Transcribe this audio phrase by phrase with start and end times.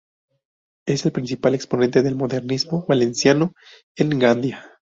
[0.87, 3.53] Es el principal exponente del modernismo valenciano
[3.95, 4.67] en Gandía.